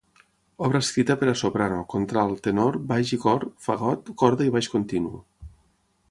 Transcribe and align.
Obra 0.67 0.79
escrita 0.83 1.15
per 1.23 1.27
a 1.33 1.35
soprano, 1.41 1.83
contralt, 1.95 2.39
tenor, 2.47 2.79
baix 2.93 3.11
i 3.17 3.19
cor; 3.25 3.45
fagot, 3.69 4.09
corda 4.23 4.47
i 4.49 4.55
baix 4.57 4.71
continu. 4.77 5.13